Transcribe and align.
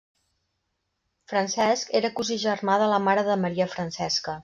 Francesc 1.33 1.93
era 2.01 2.13
cosí 2.21 2.41
germà 2.49 2.81
de 2.85 2.91
la 2.97 3.01
mare 3.11 3.29
de 3.33 3.41
Maria 3.47 3.73
Francesca. 3.77 4.39